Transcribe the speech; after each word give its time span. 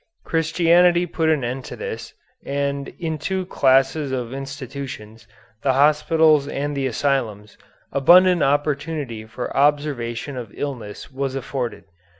Christianity 0.25 1.05
put 1.05 1.29
an 1.29 1.43
end 1.43 1.63
to 1.65 1.75
this, 1.75 2.15
and 2.43 2.87
in 2.97 3.19
two 3.19 3.45
classes 3.45 4.11
of 4.11 4.33
institutions, 4.33 5.27
the 5.61 5.73
hospitals 5.73 6.47
and 6.47 6.75
the 6.75 6.87
asylums, 6.87 7.55
abundant 7.91 8.41
opportunity 8.41 9.25
for 9.25 9.55
observation 9.55 10.37
of 10.37 10.51
illness 10.57 11.11
was 11.11 11.35
afforded. 11.35 11.83